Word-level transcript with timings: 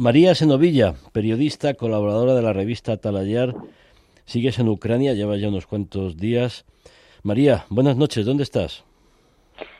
María 0.00 0.36
Senovilla, 0.36 0.94
periodista, 1.12 1.74
colaboradora 1.74 2.34
de 2.34 2.42
la 2.42 2.52
revista 2.52 2.98
Talayar, 2.98 3.52
sigues 4.26 4.60
en 4.60 4.68
Ucrania, 4.68 5.14
llevas 5.14 5.40
ya 5.40 5.48
unos 5.48 5.66
cuantos 5.66 6.16
días. 6.16 6.64
María, 7.24 7.64
buenas 7.68 7.96
noches, 7.96 8.24
¿dónde 8.24 8.44
estás? 8.44 8.84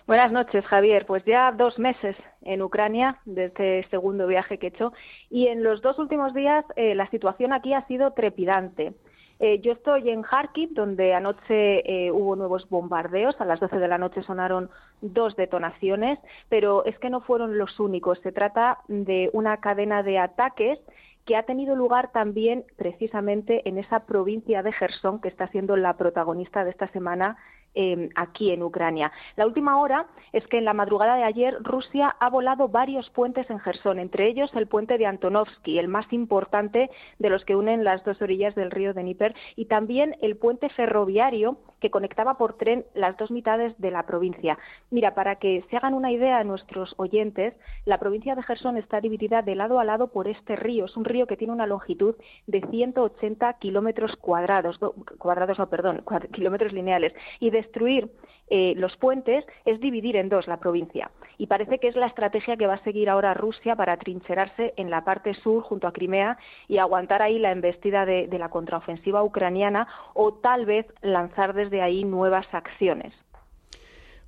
Buenas 0.08 0.32
noches, 0.32 0.64
Javier. 0.66 1.06
Pues 1.06 1.24
ya 1.24 1.52
dos 1.52 1.78
meses 1.78 2.16
en 2.42 2.62
Ucrania, 2.62 3.20
desde 3.26 3.78
este 3.78 3.90
segundo 3.90 4.26
viaje 4.26 4.58
que 4.58 4.66
he 4.66 4.70
hecho, 4.70 4.92
y 5.30 5.46
en 5.46 5.62
los 5.62 5.82
dos 5.82 6.00
últimos 6.00 6.34
días 6.34 6.64
eh, 6.74 6.96
la 6.96 7.08
situación 7.10 7.52
aquí 7.52 7.72
ha 7.72 7.86
sido 7.86 8.10
trepidante. 8.10 8.94
Eh, 9.40 9.60
yo 9.60 9.72
estoy 9.72 10.10
en 10.10 10.22
Kharkiv, 10.22 10.74
donde 10.74 11.14
anoche 11.14 12.06
eh, 12.06 12.10
hubo 12.10 12.34
nuevos 12.34 12.68
bombardeos. 12.68 13.40
A 13.40 13.44
las 13.44 13.60
12 13.60 13.78
de 13.78 13.88
la 13.88 13.98
noche 13.98 14.22
sonaron 14.22 14.70
dos 15.00 15.36
detonaciones, 15.36 16.18
pero 16.48 16.84
es 16.84 16.98
que 16.98 17.10
no 17.10 17.20
fueron 17.20 17.56
los 17.56 17.78
únicos. 17.78 18.18
Se 18.22 18.32
trata 18.32 18.78
de 18.88 19.30
una 19.32 19.58
cadena 19.58 20.02
de 20.02 20.18
ataques 20.18 20.78
que 21.24 21.36
ha 21.36 21.44
tenido 21.44 21.76
lugar 21.76 22.10
también 22.10 22.64
precisamente 22.76 23.68
en 23.68 23.78
esa 23.78 24.06
provincia 24.06 24.62
de 24.62 24.72
Gerson, 24.72 25.20
que 25.20 25.28
está 25.28 25.46
siendo 25.48 25.76
la 25.76 25.96
protagonista 25.96 26.64
de 26.64 26.70
esta 26.70 26.88
semana 26.88 27.36
Em, 27.80 28.08
aquí 28.16 28.50
en 28.50 28.64
Ucrania. 28.64 29.12
La 29.36 29.46
última 29.46 29.80
hora 29.80 30.08
es 30.32 30.44
que 30.48 30.58
en 30.58 30.64
la 30.64 30.72
madrugada 30.72 31.14
de 31.14 31.22
ayer 31.22 31.56
Rusia 31.60 32.16
ha 32.18 32.28
volado 32.28 32.66
varios 32.66 33.08
puentes 33.10 33.48
en 33.50 33.60
Gerson, 33.60 34.00
entre 34.00 34.26
ellos 34.26 34.50
el 34.56 34.66
puente 34.66 34.98
de 34.98 35.06
Antonovsky, 35.06 35.78
el 35.78 35.86
más 35.86 36.12
importante 36.12 36.90
de 37.20 37.30
los 37.30 37.44
que 37.44 37.54
unen 37.54 37.84
las 37.84 38.02
dos 38.02 38.20
orillas 38.20 38.56
del 38.56 38.72
río 38.72 38.94
de 38.94 39.02
Dnieper, 39.02 39.32
y 39.54 39.66
también 39.66 40.16
el 40.22 40.36
puente 40.36 40.70
ferroviario 40.70 41.58
que 41.80 41.90
conectaba 41.90 42.38
por 42.38 42.54
tren 42.54 42.84
las 42.94 43.16
dos 43.16 43.30
mitades 43.30 43.78
de 43.78 43.90
la 43.90 44.04
provincia. 44.04 44.58
Mira, 44.90 45.14
para 45.14 45.36
que 45.36 45.64
se 45.70 45.76
hagan 45.76 45.94
una 45.94 46.12
idea 46.12 46.38
a 46.38 46.44
nuestros 46.44 46.94
oyentes, 46.96 47.54
la 47.84 47.98
provincia 47.98 48.34
de 48.34 48.42
Gerson 48.42 48.76
está 48.76 49.00
dividida 49.00 49.42
de 49.42 49.54
lado 49.54 49.78
a 49.78 49.84
lado 49.84 50.08
por 50.08 50.28
este 50.28 50.56
río. 50.56 50.86
Es 50.86 50.96
un 50.96 51.04
río 51.04 51.26
que 51.26 51.36
tiene 51.36 51.52
una 51.52 51.66
longitud 51.66 52.16
de 52.46 52.60
180 52.60 53.52
kilómetros 53.54 54.16
cuadrados, 54.16 54.78
cuadrados 55.18 55.58
no, 55.58 55.68
perdón, 55.68 56.04
kilómetros 56.32 56.72
lineales. 56.72 57.12
Y 57.40 57.50
destruir 57.50 58.10
eh, 58.50 58.74
los 58.76 58.96
puentes 58.96 59.44
es 59.64 59.80
dividir 59.80 60.16
en 60.16 60.28
dos 60.28 60.46
la 60.46 60.58
provincia. 60.58 61.10
Y 61.36 61.46
parece 61.46 61.78
que 61.78 61.88
es 61.88 61.96
la 61.96 62.06
estrategia 62.06 62.56
que 62.56 62.66
va 62.66 62.74
a 62.74 62.84
seguir 62.84 63.08
ahora 63.08 63.34
Rusia 63.34 63.76
para 63.76 63.96
trincherarse 63.96 64.74
en 64.76 64.90
la 64.90 65.04
parte 65.04 65.34
sur 65.34 65.62
junto 65.62 65.86
a 65.86 65.92
Crimea 65.92 66.38
y 66.66 66.78
aguantar 66.78 67.22
ahí 67.22 67.38
la 67.38 67.52
embestida 67.52 68.06
de, 68.06 68.28
la 68.38 68.48
contraofensiva 68.50 69.22
ucraniana 69.22 69.88
o 70.14 70.32
tal 70.34 70.64
vez 70.64 70.86
lanzar 71.02 71.54
desde 71.54 71.82
ahí 71.82 72.04
nuevas 72.04 72.46
acciones. 72.52 73.12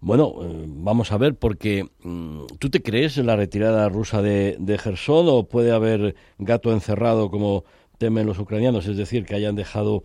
Bueno, 0.00 0.32
eh, 0.42 0.64
vamos 0.66 1.12
a 1.12 1.18
ver, 1.18 1.34
porque 1.34 1.84
mm, 2.02 2.46
¿tú 2.58 2.70
te 2.70 2.82
crees 2.82 3.18
en 3.18 3.26
la 3.26 3.36
retirada 3.36 3.88
rusa 3.88 4.22
de, 4.22 4.56
de 4.58 4.78
o 5.08 5.44
puede 5.44 5.72
haber 5.72 6.14
gato 6.38 6.72
encerrado 6.72 7.30
como 7.30 7.64
temen 7.98 8.26
los 8.26 8.38
ucranianos? 8.38 8.86
Es 8.86 8.96
decir, 8.96 9.26
que 9.26 9.34
hayan 9.34 9.56
dejado 9.56 10.04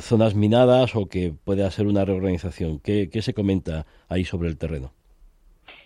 zonas 0.00 0.34
minadas 0.34 0.94
o 0.96 1.08
que 1.08 1.32
pueda 1.44 1.70
ser 1.70 1.86
una 1.86 2.04
reorganización. 2.04 2.78
¿Qué, 2.78 3.08
se 3.22 3.34
comenta 3.34 3.86
ahí 4.08 4.24
sobre 4.24 4.48
el 4.48 4.58
terreno? 4.58 4.92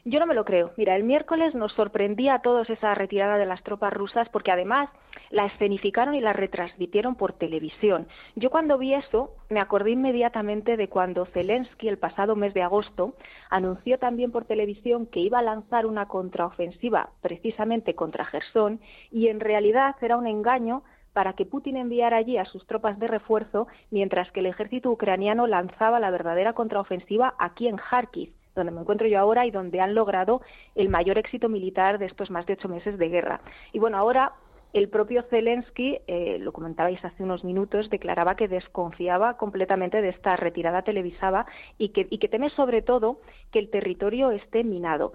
Yo 0.04 0.20
no 0.20 0.26
me 0.26 0.34
lo 0.34 0.44
creo. 0.44 0.70
Mira, 0.76 0.94
el 0.94 1.02
miércoles 1.02 1.54
nos 1.56 1.72
sorprendía 1.72 2.34
a 2.34 2.42
todos 2.42 2.70
esa 2.70 2.94
retirada 2.94 3.38
de 3.38 3.46
las 3.46 3.64
tropas 3.64 3.92
rusas 3.92 4.28
porque 4.28 4.52
además 4.52 4.88
la 5.30 5.46
escenificaron 5.46 6.14
y 6.14 6.20
la 6.20 6.32
retransmitieron 6.32 7.16
por 7.16 7.32
televisión. 7.32 8.06
Yo 8.36 8.50
cuando 8.50 8.78
vi 8.78 8.94
eso 8.94 9.34
me 9.50 9.58
acordé 9.58 9.90
inmediatamente 9.90 10.76
de 10.76 10.88
cuando 10.88 11.26
Zelensky 11.26 11.88
el 11.88 11.98
pasado 11.98 12.36
mes 12.36 12.54
de 12.54 12.62
agosto 12.62 13.14
anunció 13.50 13.98
también 13.98 14.30
por 14.30 14.44
televisión 14.44 15.06
que 15.06 15.18
iba 15.18 15.40
a 15.40 15.42
lanzar 15.42 15.86
una 15.86 16.06
contraofensiva 16.06 17.10
precisamente 17.20 17.96
contra 17.96 18.26
Gerson 18.26 18.80
y 19.10 19.26
en 19.26 19.40
realidad 19.40 19.96
era 20.00 20.16
un 20.16 20.28
engaño 20.28 20.84
para 21.16 21.32
que 21.32 21.46
Putin 21.46 21.78
enviara 21.78 22.18
allí 22.18 22.36
a 22.36 22.44
sus 22.44 22.66
tropas 22.66 22.98
de 22.98 23.08
refuerzo, 23.08 23.68
mientras 23.90 24.30
que 24.32 24.40
el 24.40 24.46
ejército 24.46 24.90
ucraniano 24.90 25.46
lanzaba 25.46 25.98
la 25.98 26.10
verdadera 26.10 26.52
contraofensiva 26.52 27.32
aquí 27.38 27.68
en 27.68 27.76
Kharkiv, 27.76 28.34
donde 28.54 28.70
me 28.70 28.82
encuentro 28.82 29.06
yo 29.06 29.18
ahora 29.18 29.46
y 29.46 29.50
donde 29.50 29.80
han 29.80 29.94
logrado 29.94 30.42
el 30.74 30.90
mayor 30.90 31.16
éxito 31.16 31.48
militar 31.48 31.98
de 31.98 32.04
estos 32.04 32.30
más 32.30 32.44
de 32.44 32.52
ocho 32.52 32.68
meses 32.68 32.98
de 32.98 33.08
guerra. 33.08 33.40
Y 33.72 33.78
bueno, 33.78 33.96
ahora 33.96 34.34
el 34.74 34.90
propio 34.90 35.22
Zelensky, 35.30 36.00
eh, 36.06 36.36
lo 36.38 36.52
comentabais 36.52 37.02
hace 37.02 37.22
unos 37.22 37.44
minutos, 37.44 37.88
declaraba 37.88 38.36
que 38.36 38.46
desconfiaba 38.46 39.38
completamente 39.38 40.02
de 40.02 40.10
esta 40.10 40.36
retirada 40.36 40.82
televisada 40.82 41.46
y 41.78 41.90
que, 41.94 42.06
y 42.10 42.18
que 42.18 42.28
teme 42.28 42.50
sobre 42.50 42.82
todo 42.82 43.22
que 43.52 43.58
el 43.58 43.70
territorio 43.70 44.32
esté 44.32 44.64
minado 44.64 45.14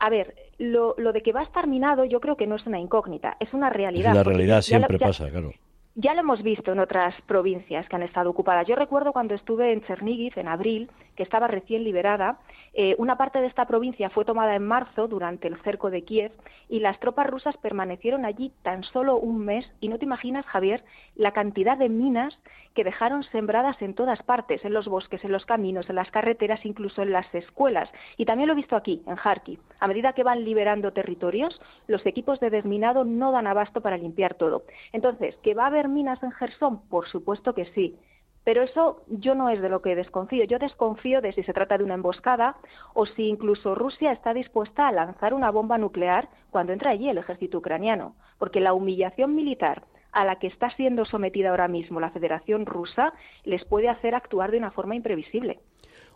a 0.00 0.10
ver, 0.10 0.34
lo, 0.58 0.94
lo, 0.98 1.12
de 1.12 1.22
que 1.22 1.32
va 1.32 1.40
a 1.40 1.44
estar 1.44 1.66
minado 1.66 2.04
yo 2.04 2.20
creo 2.20 2.36
que 2.36 2.46
no 2.46 2.56
es 2.56 2.66
una 2.66 2.78
incógnita, 2.78 3.36
es 3.40 3.52
una 3.52 3.70
realidad. 3.70 4.12
Es 4.12 4.14
una 4.14 4.24
realidad, 4.24 4.60
siempre 4.62 4.98
pasa, 4.98 5.30
claro. 5.30 5.52
Ya 5.96 6.12
lo 6.14 6.20
hemos 6.20 6.42
visto 6.42 6.72
en 6.72 6.80
otras 6.80 7.14
provincias 7.26 7.88
que 7.88 7.96
han 7.96 8.02
estado 8.02 8.30
ocupadas. 8.30 8.66
Yo 8.66 8.74
recuerdo 8.74 9.12
cuando 9.12 9.34
estuve 9.34 9.72
en 9.72 9.82
Chernigiv 9.82 10.32
en 10.36 10.48
abril, 10.48 10.90
que 11.16 11.22
estaba 11.22 11.46
recién 11.46 11.84
liberada, 11.84 12.38
eh, 12.72 12.94
una 12.98 13.16
parte 13.16 13.40
de 13.40 13.46
esta 13.46 13.66
provincia 13.66 14.10
fue 14.10 14.24
tomada 14.24 14.56
en 14.56 14.66
marzo 14.66 15.08
durante 15.08 15.48
el 15.48 15.56
cerco 15.62 15.90
de 15.90 16.02
Kiev 16.02 16.32
y 16.68 16.80
las 16.80 16.98
tropas 17.00 17.28
rusas 17.28 17.56
permanecieron 17.58 18.24
allí 18.24 18.52
tan 18.62 18.82
solo 18.82 19.16
un 19.16 19.44
mes 19.44 19.70
y 19.80 19.88
no 19.88 19.98
te 19.98 20.04
imaginas, 20.04 20.46
Javier, 20.46 20.84
la 21.14 21.32
cantidad 21.32 21.78
de 21.78 21.88
minas 21.88 22.38
que 22.74 22.84
dejaron 22.84 23.22
sembradas 23.24 23.80
en 23.80 23.94
todas 23.94 24.22
partes, 24.22 24.64
en 24.64 24.72
los 24.72 24.88
bosques, 24.88 25.24
en 25.24 25.32
los 25.32 25.46
caminos, 25.46 25.88
en 25.88 25.94
las 25.96 26.10
carreteras, 26.10 26.64
incluso 26.66 27.02
en 27.02 27.12
las 27.12 27.32
escuelas. 27.34 27.88
Y 28.16 28.24
también 28.24 28.48
lo 28.48 28.54
he 28.54 28.56
visto 28.56 28.76
aquí, 28.76 29.02
en 29.06 29.16
Kharkiv. 29.16 29.60
A 29.78 29.86
medida 29.86 30.12
que 30.12 30.24
van 30.24 30.44
liberando 30.44 30.92
territorios, 30.92 31.60
los 31.86 32.04
equipos 32.04 32.40
de 32.40 32.50
desminado 32.50 33.04
no 33.04 33.30
dan 33.30 33.46
abasto 33.46 33.80
para 33.80 33.96
limpiar 33.96 34.34
todo. 34.34 34.64
Entonces, 34.92 35.36
¿que 35.42 35.54
va 35.54 35.64
a 35.64 35.68
haber 35.68 35.88
minas 35.88 36.22
en 36.22 36.32
Gerson? 36.32 36.80
Por 36.88 37.08
supuesto 37.08 37.54
que 37.54 37.66
sí. 37.66 37.96
Pero 38.44 38.62
eso 38.62 39.02
yo 39.08 39.34
no 39.34 39.48
es 39.48 39.60
de 39.60 39.70
lo 39.70 39.80
que 39.80 39.96
desconfío. 39.96 40.44
Yo 40.44 40.58
desconfío 40.58 41.20
de 41.20 41.32
si 41.32 41.42
se 41.42 41.54
trata 41.54 41.78
de 41.78 41.84
una 41.84 41.94
emboscada 41.94 42.56
o 42.92 43.06
si 43.06 43.28
incluso 43.28 43.74
Rusia 43.74 44.12
está 44.12 44.34
dispuesta 44.34 44.86
a 44.86 44.92
lanzar 44.92 45.32
una 45.32 45.50
bomba 45.50 45.78
nuclear 45.78 46.28
cuando 46.50 46.72
entra 46.72 46.90
allí 46.90 47.08
el 47.08 47.18
ejército 47.18 47.58
ucraniano. 47.58 48.14
Porque 48.38 48.60
la 48.60 48.74
humillación 48.74 49.34
militar 49.34 49.84
a 50.12 50.24
la 50.24 50.36
que 50.36 50.46
está 50.46 50.70
siendo 50.76 51.04
sometida 51.04 51.50
ahora 51.50 51.68
mismo 51.68 52.00
la 52.00 52.10
Federación 52.10 52.66
Rusa 52.66 53.12
les 53.44 53.64
puede 53.64 53.88
hacer 53.88 54.14
actuar 54.14 54.50
de 54.50 54.58
una 54.58 54.70
forma 54.70 54.94
imprevisible. 54.94 55.58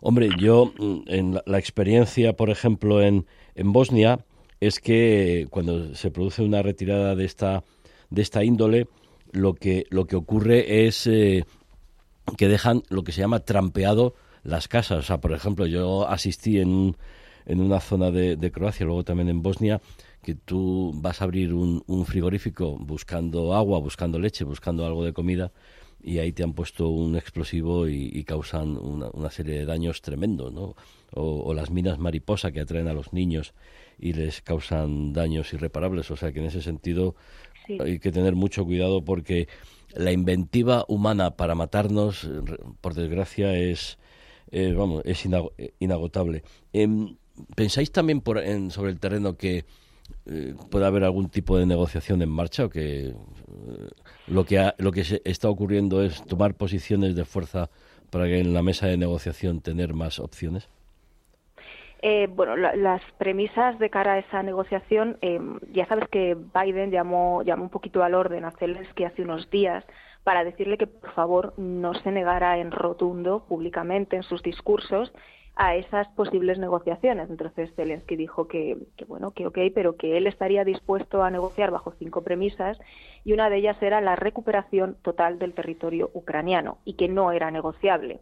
Hombre, 0.01 0.29
yo 0.37 0.71
mm, 0.77 0.99
en 1.07 1.39
la, 1.45 1.59
experiencia, 1.59 2.33
por 2.33 2.49
ejemplo, 2.49 3.01
en, 3.01 3.25
Bosnia, 3.55 4.19
es 4.61 4.79
que 4.79 5.47
cuando 5.49 5.93
se 5.95 6.11
produce 6.11 6.41
una 6.41 6.61
retirada 6.61 7.15
de 7.15 7.25
esta, 7.25 7.63
de 8.09 8.21
esta 8.21 8.43
índole, 8.43 8.87
lo 9.31 9.53
que, 9.53 9.85
lo 9.89 10.05
que 10.05 10.15
ocurre 10.15 10.85
es 10.85 11.05
eh, 11.05 11.43
que 12.37 12.47
dejan 12.47 12.83
lo 12.89 13.03
que 13.03 13.11
se 13.11 13.21
llama 13.21 13.39
trampeado 13.39 14.15
las 14.43 14.67
casas. 14.67 14.99
O 14.99 15.01
sea, 15.03 15.19
por 15.19 15.33
ejemplo, 15.33 15.65
yo 15.65 16.07
asistí 16.07 16.59
en, 16.59 16.95
en 17.45 17.61
una 17.61 17.79
zona 17.79 18.11
de, 18.11 18.35
de, 18.35 18.51
Croacia, 18.51 18.85
luego 18.85 19.03
también 19.03 19.29
en 19.29 19.41
Bosnia, 19.41 19.81
que 20.21 20.35
tú 20.35 20.91
vas 20.95 21.21
a 21.21 21.25
abrir 21.25 21.53
un, 21.53 21.83
un, 21.87 22.05
frigorífico 22.05 22.77
buscando 22.77 23.53
agua, 23.53 23.79
buscando 23.79 24.19
leche, 24.19 24.43
buscando 24.43 24.85
algo 24.85 25.03
de 25.03 25.13
comida, 25.13 25.51
y 26.01 26.19
ahí 26.19 26.31
te 26.31 26.43
han 26.43 26.53
puesto 26.53 26.89
un 26.89 27.15
explosivo 27.17 27.87
y, 27.87 28.23
causan 28.23 28.77
una, 28.77 29.09
una, 29.11 29.29
serie 29.29 29.59
de 29.59 29.65
daños 29.65 30.01
tremendos, 30.01 30.53
¿no? 30.53 30.75
O, 31.13 31.41
o, 31.43 31.53
las 31.53 31.71
minas 31.71 31.99
mariposa 31.99 32.51
que 32.51 32.61
atraen 32.61 32.87
a 32.87 32.93
los 32.93 33.11
niños 33.11 33.53
y 33.97 34.13
les 34.13 34.41
causan 34.41 35.11
daños 35.11 35.51
irreparables. 35.53 36.09
O 36.11 36.15
sea 36.15 36.31
que 36.31 36.39
en 36.39 36.45
ese 36.45 36.61
sentido 36.61 37.15
hay 37.79 37.99
que 37.99 38.11
tener 38.11 38.35
mucho 38.35 38.65
cuidado 38.65 39.03
porque 39.03 39.47
la 39.93 40.11
inventiva 40.11 40.85
humana 40.87 41.31
para 41.31 41.55
matarnos, 41.55 42.29
por 42.81 42.93
desgracia, 42.93 43.55
es, 43.55 43.97
vamos, 44.51 45.03
es 45.05 45.27
inagotable. 45.79 46.43
Em, 46.73 47.15
¿Pensáis 47.55 47.91
también 47.91 48.21
por, 48.21 48.37
en, 48.37 48.69
sobre 48.71 48.91
el 48.91 48.99
terreno 48.99 49.37
que 49.37 49.65
eh, 50.25 50.53
puede 50.69 50.85
haber 50.85 51.03
algún 51.03 51.29
tipo 51.29 51.57
de 51.57 51.65
negociación 51.65 52.21
en 52.21 52.29
marcha 52.29 52.65
o 52.65 52.69
que 52.69 53.07
eh, 53.07 53.13
lo 54.27 54.45
que 54.45 54.71
lo 54.77 54.91
que 54.91 55.03
se 55.03 55.21
está 55.25 55.49
ocurriendo 55.49 56.03
es 56.03 56.23
tomar 56.25 56.55
posiciones 56.55 57.15
de 57.15 57.25
fuerza 57.25 57.69
para 58.09 58.25
que 58.25 58.39
en 58.39 58.53
la 58.53 58.61
mesa 58.61 58.87
de 58.87 58.97
negociación 58.97 59.61
tener 59.61 59.93
más 59.93 60.19
opciones? 60.19 60.67
Eh, 62.01 62.27
bueno, 62.27 62.55
las 62.55 63.01
premisas 63.17 63.77
de 63.77 63.89
cara 63.89 64.13
a 64.13 64.19
esa 64.19 64.41
negociación, 64.41 65.17
eh, 65.21 65.39
ya 65.73 65.85
sabes 65.85 66.07
que 66.09 66.35
Biden 66.35 66.91
llamó, 66.91 67.43
llamó 67.43 67.63
un 67.63 67.69
poquito 67.69 68.03
al 68.03 68.13
orden 68.13 68.45
a 68.45 68.51
Zelensky 68.51 69.03
hace 69.03 69.21
unos 69.21 69.49
días 69.49 69.83
para 70.23 70.45
decirle 70.45 70.77
que 70.77 70.87
por 70.87 71.11
favor 71.11 71.53
no 71.57 71.93
se 71.95 72.11
negara 72.11 72.57
en 72.57 72.71
rotundo 72.71 73.43
públicamente 73.47 74.15
en 74.15 74.23
sus 74.23 74.41
discursos 74.43 75.11
a 75.55 75.75
esas 75.75 76.07
posibles 76.09 76.57
negociaciones. 76.57 77.29
Entonces 77.29 77.73
Zelensky 77.75 78.15
dijo 78.15 78.47
que, 78.47 78.77
que, 78.95 79.03
bueno, 79.03 79.31
que 79.31 79.47
ok, 79.47 79.57
pero 79.75 79.97
que 79.97 80.15
él 80.15 80.25
estaría 80.25 80.63
dispuesto 80.63 81.21
a 81.21 81.31
negociar 81.31 81.69
bajo 81.69 81.91
cinco 81.99 82.23
premisas 82.23 82.79
y 83.25 83.33
una 83.33 83.49
de 83.49 83.57
ellas 83.57 83.81
era 83.81 83.99
la 83.99 84.15
recuperación 84.15 84.95
total 85.01 85.37
del 85.37 85.53
territorio 85.53 86.11
ucraniano 86.13 86.77
y 86.85 86.93
que 86.93 87.09
no 87.09 87.33
era 87.33 87.51
negociable. 87.51 88.21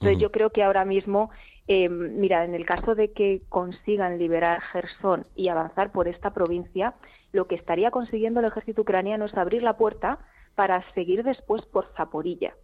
Entonces 0.00 0.18
yo 0.18 0.30
creo 0.30 0.50
que 0.50 0.62
ahora 0.62 0.84
mismo 0.84 1.30
eh, 1.72 1.88
mira, 1.88 2.44
en 2.44 2.56
el 2.56 2.66
caso 2.66 2.96
de 2.96 3.12
que 3.12 3.42
consigan 3.48 4.18
liberar 4.18 4.60
Gerson 4.60 5.24
y 5.36 5.46
avanzar 5.46 5.92
por 5.92 6.08
esta 6.08 6.34
provincia, 6.34 6.94
lo 7.30 7.46
que 7.46 7.54
estaría 7.54 7.92
consiguiendo 7.92 8.40
el 8.40 8.46
ejército 8.46 8.82
ucraniano 8.82 9.26
es 9.26 9.36
abrir 9.36 9.62
la 9.62 9.76
puerta 9.76 10.18
para 10.56 10.82
seguir 10.94 11.22
después 11.22 11.64
por 11.66 11.86
Zaporilla 11.96 12.54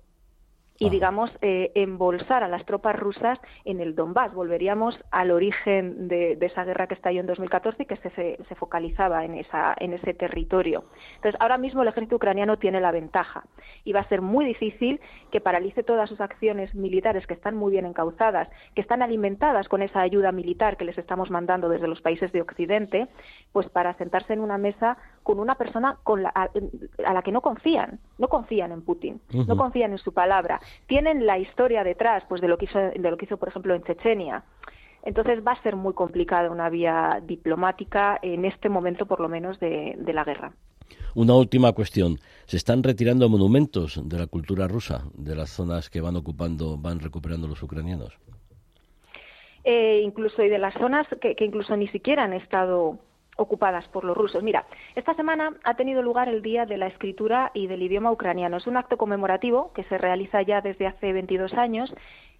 y, 0.78 0.90
digamos, 0.90 1.30
eh, 1.40 1.72
embolsar 1.74 2.42
a 2.42 2.48
las 2.48 2.64
tropas 2.64 2.96
rusas 2.96 3.38
en 3.64 3.80
el 3.80 3.94
Donbass. 3.94 4.34
Volveríamos 4.34 4.98
al 5.10 5.30
origen 5.30 6.08
de, 6.08 6.38
esa 6.40 6.64
guerra 6.64 6.86
que 6.86 6.94
estalló 6.94 7.20
en 7.20 7.26
2014 7.26 7.82
y 7.82 7.86
que 7.86 7.96
se, 7.96 8.38
se, 8.48 8.54
focalizaba 8.54 9.24
en, 9.24 9.34
esa, 9.34 9.74
en 9.78 9.92
ese 9.94 10.14
territorio. 10.14 10.84
Entonces, 11.16 11.40
ahora 11.40 11.58
mismo 11.58 11.82
el 11.82 11.88
ejército 11.88 12.16
ucraniano 12.16 12.58
tiene 12.58 12.80
la 12.80 12.92
ventaja 12.92 13.44
y 13.84 13.92
va 13.92 14.00
a 14.00 14.08
ser 14.08 14.20
muy 14.20 14.44
difícil 14.44 15.00
que 15.30 15.40
paralice 15.40 15.82
todas 15.82 16.08
sus 16.08 16.20
acciones 16.20 16.74
militares 16.74 17.26
que 17.26 17.34
están 17.34 17.56
muy 17.56 17.72
bien 17.72 17.86
encauzadas, 17.86 18.48
que 18.74 18.80
están 18.80 19.02
alimentadas 19.02 19.68
con 19.68 19.82
esa 19.82 20.00
ayuda 20.00 20.32
militar 20.32 20.76
que 20.76 20.84
les 20.84 20.98
estamos 20.98 21.30
mandando 21.30 21.68
desde 21.68 21.88
los 21.88 22.00
países 22.00 22.32
de 22.32 22.42
Occidente, 22.42 23.08
pues 23.52 23.68
para 23.68 23.94
sentarse 23.94 24.32
en 24.32 24.40
una 24.40 24.58
mesa 24.58 24.98
con 25.26 25.40
una 25.40 25.56
persona 25.56 25.98
con 26.04 26.24
a, 26.24 26.50
la 26.98 27.22
que 27.22 27.32
no 27.32 27.40
confían, 27.40 27.98
no 28.16 28.28
confían 28.28 28.70
en 28.70 28.82
Putin, 28.82 29.20
no 29.32 29.56
confían 29.56 29.90
en 29.90 29.98
su 29.98 30.12
palabra 30.12 30.60
tienen 30.86 31.26
la 31.26 31.36
historia 31.38 31.82
detrás 31.82 32.22
pues 32.28 32.40
de 32.40 32.46
lo 32.46 32.56
que 32.58 32.66
hizo, 32.66 32.78
de 32.78 33.10
lo 33.10 33.16
que 33.16 33.24
hizo 33.24 33.36
por 33.36 33.48
ejemplo 33.48 33.74
en 33.74 33.82
Chechenia. 33.82 34.44
Entonces 35.02 35.44
va 35.46 35.52
a 35.52 35.62
ser 35.62 35.76
muy 35.76 35.94
complicada 35.94 36.50
una 36.50 36.68
vía 36.68 37.20
diplomática 37.24 38.18
en 38.22 38.44
este 38.44 38.68
momento, 38.68 39.06
por 39.06 39.20
lo 39.20 39.28
menos, 39.28 39.60
de, 39.60 39.96
la 40.12 40.24
guerra. 40.24 40.52
Una 41.14 41.34
última 41.34 41.72
cuestión. 41.72 42.18
¿Se 42.46 42.56
están 42.56 42.82
retirando 42.82 43.28
monumentos 43.28 44.00
de 44.04 44.18
la 44.18 44.26
cultura 44.26 44.66
rusa, 44.66 45.04
de 45.14 45.36
las 45.36 45.50
zonas 45.50 45.90
que 45.90 46.00
van 46.00 46.16
ocupando, 46.16 46.76
van 46.76 46.98
recuperando 46.98 47.46
los 47.46 47.62
ucranianos? 47.62 48.18
Eh, 49.62 50.00
incluso 50.04 50.42
y 50.42 50.48
de 50.48 50.58
las 50.58 50.74
zonas 50.74 51.06
que, 51.20 51.36
que, 51.36 51.44
incluso 51.44 51.76
ni 51.76 51.86
siquiera 51.88 52.24
han 52.24 52.32
estado 52.32 52.98
ocupadas 53.36 53.86
por 53.88 54.04
los 54.04 54.16
rusos. 54.16 54.42
Mira, 54.42 54.66
esta 54.94 55.14
semana 55.14 55.54
ha 55.64 55.74
tenido 55.74 56.02
lugar 56.02 56.28
el 56.28 56.42
Día 56.42 56.66
de 56.66 56.78
la 56.78 56.86
Escritura 56.86 57.50
y 57.54 57.66
del 57.66 57.82
Idioma 57.82 58.10
Ucraniano. 58.10 58.56
Es 58.56 58.66
un 58.66 58.76
acto 58.76 58.96
conmemorativo 58.96 59.72
que 59.72 59.84
se 59.84 59.98
realiza 59.98 60.42
ya 60.42 60.60
desde 60.60 60.86
hace 60.86 61.12
22 61.12 61.54
años 61.54 61.94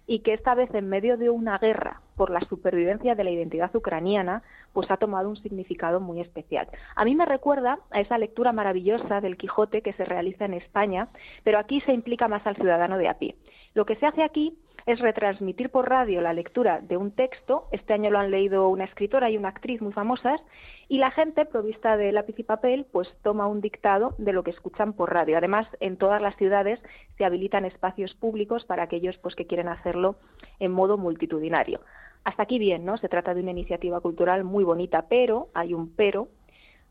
y 0.07 0.19
que 0.19 0.33
esta 0.33 0.55
vez 0.55 0.73
en 0.73 0.87
medio 0.87 1.17
de 1.17 1.29
una 1.29 1.57
guerra 1.57 2.01
por 2.15 2.29
la 2.29 2.39
supervivencia 2.41 3.13
de 3.13 3.23
la 3.25 3.29
identidad 3.29 3.75
ucraniana, 3.75 4.41
pues 4.71 4.89
ha 4.89 4.97
tomado 4.97 5.29
un 5.29 5.35
significado 5.35 5.99
muy 5.99 6.21
especial. 6.21 6.67
A 6.95 7.03
mí 7.03 7.13
me 7.13 7.25
recuerda 7.25 7.79
a 7.91 7.99
esa 7.99 8.17
lectura 8.17 8.53
maravillosa 8.53 9.19
del 9.19 9.37
Quijote 9.37 9.81
que 9.81 9.93
se 9.93 10.05
realiza 10.05 10.45
en 10.45 10.53
España, 10.53 11.09
pero 11.43 11.59
aquí 11.59 11.81
se 11.81 11.91
implica 11.91 12.29
más 12.29 12.47
al 12.47 12.55
ciudadano 12.55 12.97
de 12.97 13.09
a 13.09 13.15
pie. 13.15 13.35
Lo 13.73 13.85
que 13.85 13.97
se 13.97 14.05
hace 14.05 14.23
aquí 14.23 14.57
es 14.87 14.99
retransmitir 14.99 15.69
por 15.69 15.89
radio 15.89 16.21
la 16.21 16.31
lectura 16.31 16.79
de 16.79 16.95
un 16.95 17.11
texto. 17.11 17.67
Este 17.71 17.93
año 17.93 18.09
lo 18.09 18.19
han 18.19 18.31
leído 18.31 18.69
una 18.69 18.85
escritora 18.85 19.29
y 19.29 19.37
una 19.37 19.49
actriz 19.49 19.81
muy 19.81 19.91
famosas 19.91 20.41
y 20.87 20.97
la 20.97 21.11
gente, 21.11 21.45
provista 21.45 21.97
de 21.97 22.13
lápiz 22.13 22.39
y 22.39 22.43
papel, 22.43 22.85
pues 22.89 23.13
toma 23.21 23.47
un 23.47 23.59
dictado 23.59 24.15
de 24.17 24.31
lo 24.31 24.43
que 24.43 24.51
escuchan 24.51 24.93
por 24.93 25.13
radio. 25.13 25.37
Además, 25.37 25.67
en 25.81 25.97
todas 25.97 26.21
las 26.21 26.37
ciudades 26.37 26.79
se 27.17 27.25
habilitan 27.25 27.65
espacios 27.65 28.13
públicos 28.13 28.63
para 28.63 28.83
aquellos 28.83 29.17
pues 29.17 29.35
que 29.35 29.45
quieren 29.45 29.67
hacerlo 29.67 30.15
en 30.59 30.71
modo 30.71 30.97
multitudinario. 30.97 31.81
Hasta 32.23 32.43
aquí 32.43 32.57
bien, 32.57 32.85
¿no? 32.85 32.95
Se 32.95 33.09
trata 33.09 33.33
de 33.33 33.41
una 33.41 33.51
iniciativa 33.51 33.99
cultural 33.99 34.45
muy 34.45 34.63
bonita, 34.63 35.07
pero 35.09 35.49
hay 35.53 35.73
un 35.73 35.93
pero. 35.95 36.29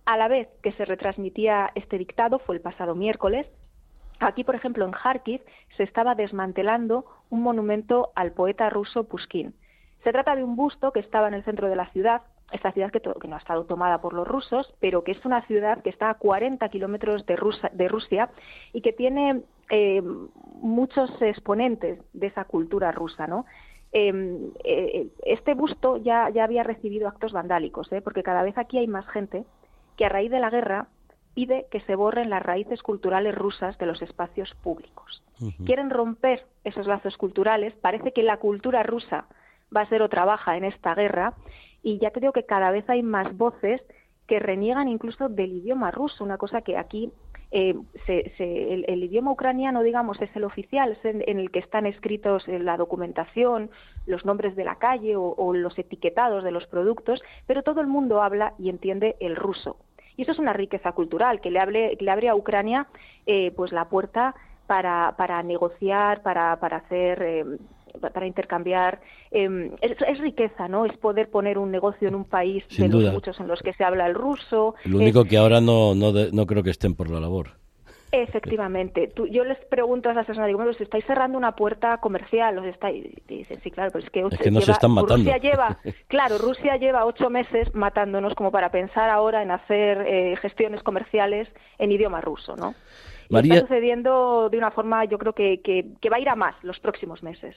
A 0.05 0.19
la 0.19 0.29
vez 0.29 0.49
que 0.63 0.73
se 0.73 0.85
retransmitía 0.85 1.73
este 1.75 1.97
dictado, 1.97 2.41
fue 2.41 2.57
el 2.57 2.61
pasado 2.61 2.95
miércoles, 2.95 3.47
Aquí, 4.21 4.45
por 4.45 4.55
ejemplo, 4.55 4.85
en 4.85 4.93
Kharkiv 4.93 5.43
se 5.77 5.83
estaba 5.83 6.15
desmantelando 6.15 7.05
un 7.31 7.43
monumento 7.43 8.13
al 8.15 8.33
poeta 8.33 8.71
ruso 8.71 9.05
Pushkin. 9.05 9.55
Se 10.05 10.13
trata 10.13 10.37
de 10.37 10.45
un 10.45 10.57
busto 10.57 10.93
que 10.93 11.01
estaba 11.01 11.29
en 11.29 11.35
el 11.35 11.45
centro 11.45 11.69
de 11.69 11.77
la 11.77 11.91
ciudad, 11.91 12.23
esta 12.53 12.73
ciudad 12.73 12.91
que, 12.91 13.03
no 13.29 13.35
ha 13.35 13.39
estado 13.39 13.65
tomada 13.65 14.01
por 14.01 14.15
los 14.15 14.27
rusos, 14.27 14.73
pero 14.81 15.03
que 15.03 15.13
es 15.13 15.25
una 15.25 15.43
ciudad 15.47 15.83
que 15.83 15.91
está 15.91 16.11
a 16.11 16.15
40 16.15 16.69
kilómetros 16.69 17.27
de, 17.27 17.37
Rusia 17.89 18.31
y 18.73 18.81
que 18.81 18.93
tiene 18.93 19.43
eh, 19.69 20.03
muchos 20.61 21.11
exponentes 21.21 21.99
de 22.13 22.27
esa 22.29 22.45
cultura 22.45 22.93
rusa, 22.93 23.27
¿no? 23.27 23.47
Em, 23.93 24.51
eh, 24.65 25.09
este 25.25 25.55
busto 25.55 25.97
ya, 25.97 26.29
ya 26.31 26.45
había 26.45 26.63
recibido 26.63 27.09
actos 27.09 27.33
vandálicos, 27.33 27.91
¿eh? 27.93 28.01
porque 28.01 28.23
cada 28.23 28.43
vez 28.43 28.59
aquí 28.59 28.79
hay 28.79 28.87
más 28.87 29.07
gente 29.09 29.45
que 29.97 30.05
a 30.05 30.09
raíz 30.09 30.31
de 30.31 30.41
la 30.41 30.51
guerra 30.51 30.89
pide 31.37 31.67
que 31.71 31.81
se 31.81 31.95
borren 31.95 32.31
las 32.31 32.43
raíces 32.43 32.83
culturales 32.83 33.35
rusas 33.35 33.77
de 33.77 33.85
los 33.85 34.01
espacios 34.01 34.55
públicos. 34.63 35.23
Quieren 35.67 35.91
romper 35.91 36.47
esos 36.65 36.87
lazos 36.87 37.19
culturales. 37.19 37.75
Parece 37.75 38.13
que 38.13 38.23
la 38.23 38.39
cultura 38.39 38.83
rusa 38.83 39.27
va 39.75 39.83
a 39.83 39.89
ser 39.91 40.01
otra 40.01 40.25
baja 40.25 40.57
en 40.57 40.65
esta 40.65 40.95
guerra 40.95 41.35
y 41.83 41.99
ya 41.99 42.11
creo 42.11 42.33
que 42.33 42.45
cada 42.45 42.71
vez 42.71 42.89
hay 42.89 43.03
más 43.03 43.37
voces 43.37 43.83
que 44.27 44.39
reniegan 44.39 44.89
incluso 44.89 45.29
del 45.29 45.53
idioma 45.53 45.91
ruso, 45.91 46.25
una 46.25 46.39
cosa 46.39 46.63
que 46.63 46.79
aquí 46.79 47.13
eh, 47.51 47.75
el, 48.09 49.05
idioma 49.05 49.31
ucraniano, 49.31 49.83
digamos, 49.83 50.21
es 50.23 50.35
el 50.35 50.45
oficial, 50.45 50.93
es 50.93 51.05
en, 51.05 51.39
el 51.39 51.51
que 51.51 51.59
están 51.59 51.85
escritos 51.85 52.49
en 52.49 52.65
la 52.65 52.79
documentación, 52.79 53.71
los 54.07 54.25
nombres 54.25 54.57
de 54.57 54.65
la 54.65 54.77
calle 54.77 55.17
o, 55.17 55.35
o, 55.37 55.53
los 55.53 55.79
etiquetados 55.79 56.45
de 56.45 56.51
los 56.51 56.67
productos, 56.67 57.23
pero 57.47 57.63
todo 57.63 57.83
el 57.83 57.89
mundo 57.89 58.23
habla 58.23 58.55
y 58.59 58.71
entiende 58.71 59.17
el 59.21 59.37
ruso. 59.37 59.77
Y 60.17 60.23
eso 60.23 60.33
es 60.33 60.39
una 60.39 60.53
riqueza 60.53 60.93
cultural 60.93 61.41
que 61.41 61.51
le, 61.51 61.61
abre 61.61 62.29
a 62.29 62.35
Ucrania 62.35 62.87
eh, 63.27 63.53
pues 63.57 63.73
la 63.73 63.89
puerta 63.89 64.35
para, 64.67 65.15
para 65.17 65.43
negociar, 65.43 66.23
para, 66.23 66.59
para 66.59 66.79
hacer 66.79 67.23
eh, 67.23 67.45
para 68.13 68.27
intercambiar 68.27 69.01
em, 69.31 69.71
es, 69.81 70.19
riqueza, 70.19 70.69
¿no? 70.69 70.85
Es 70.85 70.97
poder 70.99 71.31
poner 71.31 71.57
un 71.57 71.71
negocio 71.71 72.09
en 72.09 72.15
un 72.15 72.25
país 72.25 72.65
de 72.77 72.89
los 72.89 73.13
muchos 73.13 73.41
en 73.41 73.49
los 73.49 73.61
que 73.63 73.73
se 73.73 73.85
habla 73.85 74.07
el 74.07 74.15
ruso. 74.15 74.75
Lo 74.85 74.99
único 74.99 75.25
que 75.25 75.39
ahora 75.39 75.61
no, 75.61 75.95
no, 75.95 76.13
no 76.13 76.47
creo 76.47 76.63
que 76.63 76.71
estén 76.71 76.95
por 76.95 77.11
la 77.11 77.21
labor. 77.21 77.53
Efectivamente. 78.13 79.09
Tú, 79.09 79.27
yo 79.27 79.45
les 79.45 79.59
pregunto 79.67 80.09
a 80.09 80.13
esas 80.13 80.27
personas, 80.27 80.47
digo, 80.47 80.59
bueno, 80.59 80.73
si 80.73 80.85
estáis 80.85 81.05
cerrando 81.07 81.37
una 81.37 81.57
puerta 81.57 81.99
comercial, 81.99 82.59
os 82.59 82.67
estáis... 82.67 83.05
dicen, 83.27 83.61
sí, 83.63 83.71
claro, 83.71 83.91
pero 83.93 84.05
es 84.05 84.11
que, 84.11 84.21
es 84.21 84.39
que 84.39 84.51
nos 84.51 84.69
están 84.69 84.93
matando. 84.93 85.17
Rusia 85.17 85.39
lleva, 85.39 85.79
claro, 86.09 86.39
Rusia 86.39 86.77
lleva 86.77 87.05
ocho 87.05 87.31
meses 87.31 87.75
matándonos 87.75 88.35
como 88.35 88.51
para 88.51 88.71
pensar 88.71 89.11
ahora 89.11 89.43
en 89.43 89.51
hacer 89.51 90.03
eh, 90.07 90.37
gestiones 90.37 90.83
comerciales 90.83 91.49
en 91.79 91.93
idioma 91.93 92.21
ruso, 92.21 92.57
¿no? 92.57 92.75
está 93.29 93.61
sucediendo 93.61 94.49
de 94.51 94.59
una 94.59 94.71
forma, 94.71 95.05
yo 95.05 95.19
creo 95.19 95.33
que, 95.33 95.61
que, 95.61 96.11
va 96.11 96.17
a 96.17 96.21
ir 96.21 96.29
a 96.29 96.37
más 96.37 96.55
los 96.63 96.79
próximos 96.79 97.23
meses. 97.23 97.57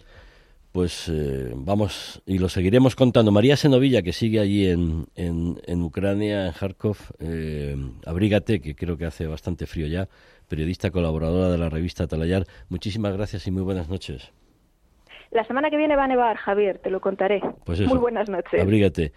Pues 0.72 1.10
eh, 1.10 1.52
vamos 1.56 2.22
y 2.26 2.38
lo 2.38 2.48
seguiremos 2.48 2.96
contando. 2.96 3.32
María 3.32 3.58
Senovilla, 3.58 4.04
que 4.04 4.14
sigue 4.14 4.40
allí 4.40 4.68
en, 4.70 5.08
en, 5.16 5.60
en 5.66 5.82
Ucrania, 5.82 6.46
en 6.46 6.54
Kharkov, 6.54 6.98
eh, 7.20 7.76
abrígate, 8.06 8.62
que 8.62 8.76
creo 8.76 8.96
que 8.96 9.06
hace 9.06 9.26
bastante 9.26 9.66
frío 9.66 9.88
ya 9.88 10.08
periodista 10.48 10.92
colaboradora 10.92 11.50
de 11.50 11.58
la 11.58 11.70
revista 11.70 12.08
Talayar. 12.08 12.46
Muchísimas 12.70 13.14
gracias 13.14 13.48
y 13.48 13.52
muy 13.52 13.62
buenas 13.62 13.88
noches. 13.90 14.32
La 15.32 15.46
semana 15.46 15.70
que 15.70 15.78
viene 15.78 15.96
va 15.96 16.06
a 16.06 16.08
nevar, 16.08 16.38
Javier, 16.38 16.80
te 16.80 16.90
lo 16.90 17.02
contaré. 17.02 17.40
Pues 17.64 17.80
muy 17.82 18.00
buenas 18.00 18.28
noches. 18.30 18.60
Abrígate. 18.60 19.14